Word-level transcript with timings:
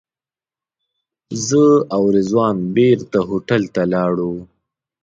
زه 1.47 1.63
او 1.95 2.03
رضوان 2.15 2.55
بېرته 2.75 3.17
هوټل 3.29 3.63
ته 3.73 3.81
لاړو. 3.93 4.33